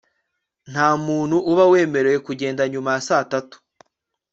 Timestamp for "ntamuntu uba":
0.71-1.63